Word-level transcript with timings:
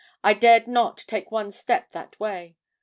I 0.23 0.33
dared 0.33 0.67
not 0.67 0.97
take 1.07 1.29
one 1.29 1.51
step 1.51 1.91
that 1.91 2.19
way. 2.19 2.55